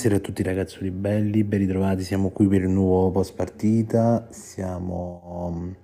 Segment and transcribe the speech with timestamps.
[0.00, 5.50] Buonasera a tutti ragazzi belli, ben ritrovati, siamo qui per il nuovo post partita, siamo
[5.52, 5.76] um,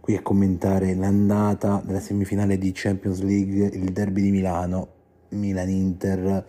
[0.00, 4.88] qui a commentare l'andata della semifinale di Champions League, il derby di Milano,
[5.28, 6.46] Milan-Inter,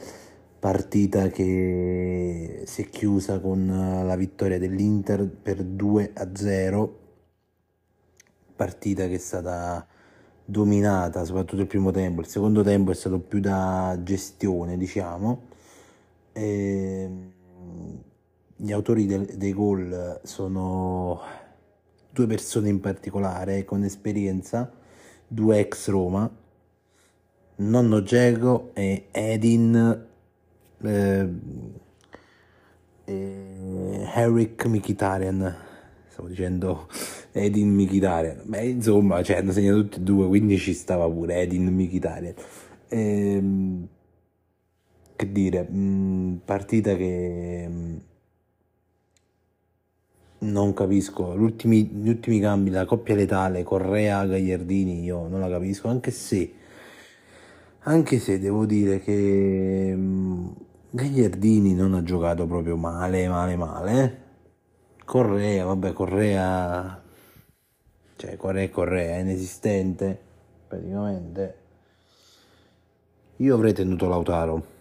[0.59, 6.99] partita che si è chiusa con la vittoria dell'Inter per 2 a 0,
[8.55, 9.85] partita che è stata
[10.45, 15.55] dominata soprattutto il primo tempo, il secondo tempo è stato più da gestione diciamo
[16.37, 17.31] e ehm,
[18.55, 21.19] gli autori del, dei gol sono
[22.11, 24.71] due persone in particolare con esperienza,
[25.27, 26.29] due ex Roma,
[27.59, 30.05] Nonno Geco e Edin
[30.83, 31.29] eh,
[33.05, 35.55] eh, Eric Mikitarian.
[36.07, 36.87] Stavo dicendo
[37.31, 38.41] Edin Mikitarian.
[38.43, 42.33] Beh, insomma, cioè, hanno segnato tutti e due, quindi ci stava pure Edin Mikitarian.
[42.89, 43.87] Eh,
[45.17, 47.97] che dire, mm, partita che mm,
[50.39, 51.25] non capisco.
[51.25, 56.53] Ultimi, gli ultimi cambi, la coppia letale Correa-Gagliardini, io non la capisco, anche se,
[57.81, 60.47] anche se devo dire che mm,
[60.91, 64.03] Gagliardini non ha giocato proprio male, male, male.
[64.03, 64.25] Eh.
[65.05, 67.01] Correa, vabbè, Correa,
[68.17, 70.19] cioè Correa, Correa, è inesistente,
[70.67, 71.55] praticamente.
[73.37, 74.75] Io avrei tenuto Lautaro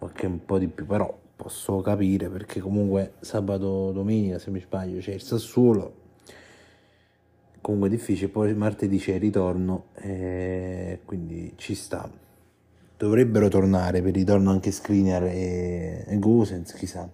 [0.00, 4.98] qualche un po' di più, però posso capire perché comunque sabato, domenica, se mi sbaglio,
[4.98, 5.98] c'è il Sassuolo.
[7.60, 12.10] Comunque è difficile, poi martedì c'è il ritorno, e quindi ci sta.
[12.96, 17.08] Dovrebbero tornare per ritorno anche Skriniar e, e Gosens, chissà.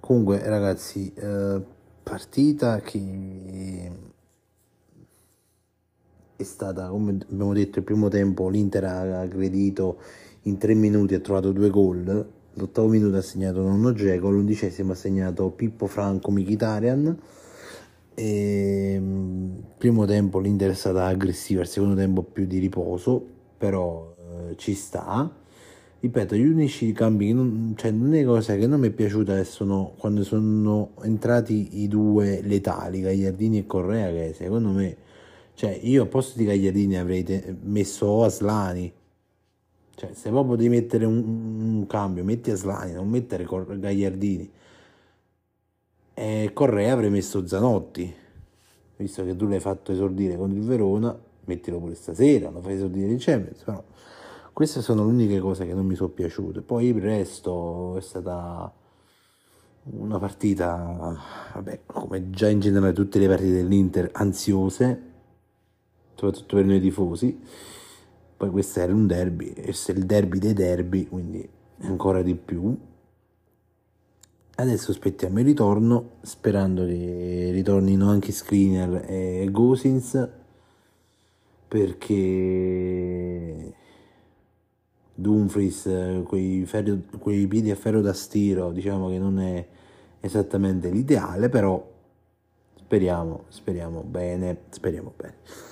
[0.00, 1.62] Comunque ragazzi, eh,
[2.02, 3.90] partita che
[6.42, 9.98] è stata, come abbiamo detto, il primo tempo l'Inter ha aggredito
[10.42, 14.94] in tre minuti, ha trovato due gol, l'ottavo minuto ha segnato Nonno Geco, l'undicesimo ha
[14.94, 17.16] segnato Pippo Franco Michitarian.
[18.14, 23.22] E, il primo tempo l'Inter è stata aggressiva, il secondo tempo più di riposo,
[23.56, 25.30] però eh, ci sta.
[26.02, 29.92] Ripeto, gli unici cambi che non, cioè l'unica cosa che non mi è piaciuta sono
[29.98, 34.96] quando sono entrati i due letali, Gagliardini e Correa, che secondo me
[35.60, 38.90] cioè, io a posto di Gagliardini avrei te- messo Aslani.
[39.94, 44.50] Cioè, se proprio devi mettere un, un cambio, metti Aslani, non mettere Gagliardini.
[46.14, 48.10] E Correa avrei messo Zanotti.
[48.96, 53.10] Visto che tu l'hai fatto esordire contro il Verona, mettilo pure stasera, lo fai esordire
[53.10, 53.62] in Champions.
[53.62, 53.84] Però
[54.54, 56.62] queste sono le uniche cose che non mi sono piaciute.
[56.62, 58.72] Poi il resto è stata
[59.82, 61.18] una partita,
[61.52, 65.08] vabbè, come già in generale tutte le partite dell'Inter, ansiose
[66.20, 67.40] soprattutto per noi tifosi.
[68.36, 71.48] Poi questo era un derby, è il derby dei derby, quindi
[71.80, 72.76] ancora di più.
[74.56, 80.28] Adesso aspettiamo il ritorno, sperando che ritornino anche Screener e Gosins,
[81.68, 82.14] perché
[85.14, 89.66] Dumfries, quei, ferro, quei piedi a ferro da stiro, diciamo che non è
[90.20, 91.82] esattamente l'ideale, però
[92.74, 95.69] speriamo, speriamo bene, speriamo bene.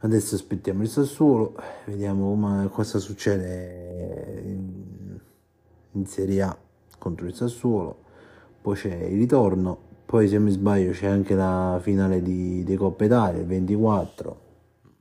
[0.00, 1.56] Adesso aspettiamo il Sassuolo,
[1.86, 5.18] vediamo come, cosa succede in,
[5.90, 6.56] in, Serie A
[6.98, 8.04] contro il Sassuolo.
[8.62, 13.06] Poi c'è il ritorno, poi se mi sbaglio c'è anche la finale di, di Coppa
[13.06, 14.40] Italia, il 24.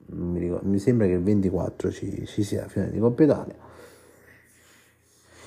[0.08, 3.56] Mi, ricordo, mi, sembra che il 24 ci, ci sia la finale di Coppa Italia.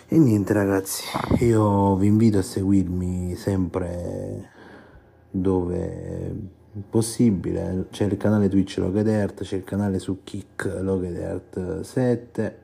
[0.07, 1.03] E niente ragazzi,
[1.41, 4.49] io vi invito a seguirmi sempre
[5.29, 6.59] dove
[6.89, 12.59] possibile c'è il canale Twitch Logedert c'è il canale su Kick Logedert 7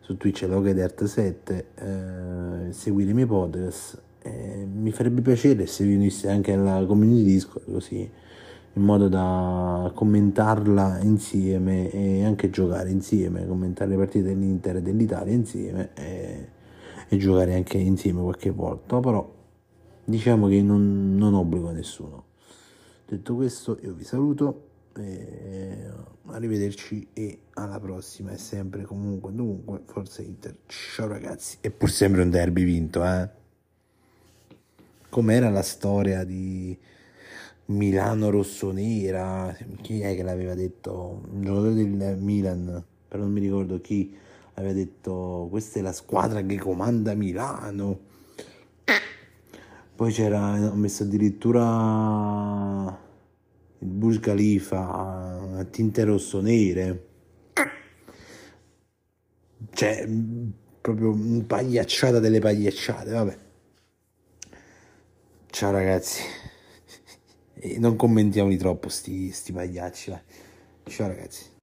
[0.00, 5.94] su Twitch Logedert 7 eh, seguite i miei podcast eh, mi farebbe piacere se vi
[5.94, 8.10] unisse anche alla community Discord così
[8.74, 15.32] in modo da commentarla insieme e anche giocare insieme commentare le partite dell'Inter e dell'Italia
[15.32, 16.48] insieme e,
[17.08, 19.00] e giocare anche insieme qualche volta.
[19.00, 19.34] Però
[20.04, 22.27] diciamo che non, non obbligo nessuno
[23.10, 25.88] Detto questo, io vi saluto, eh,
[26.26, 28.32] arrivederci e alla prossima.
[28.32, 30.54] E sempre comunque, dunque, forza Inter.
[30.66, 31.56] Ciao ragazzi.
[31.62, 33.26] E pur sempre un derby vinto, eh.
[35.08, 36.78] Com'era la storia di
[37.66, 39.56] Milano Rossonera?
[39.80, 41.22] Chi è che l'aveva detto?
[41.32, 44.14] Un giocatore del Milan, però non mi ricordo chi
[44.52, 48.07] aveva detto questa è la squadra che comanda Milano
[49.98, 52.96] poi c'era, ho messo addirittura
[53.80, 57.06] il Burj Khalifa a tinte rosso-nere.
[59.72, 60.08] Cioè,
[60.80, 63.38] proprio pagliacciata delle pagliacciate, vabbè.
[65.50, 66.22] Ciao ragazzi.
[67.60, 70.20] E non commentiamoli troppo sti, sti pagliacci, vai.
[70.84, 71.57] Ciao ragazzi.